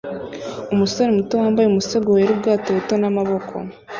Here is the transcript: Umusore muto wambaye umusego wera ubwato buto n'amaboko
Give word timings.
Umusore 0.73 1.09
muto 1.17 1.33
wambaye 1.41 1.67
umusego 1.67 2.07
wera 2.15 2.31
ubwato 2.35 2.67
buto 2.77 2.93
n'amaboko 3.01 3.53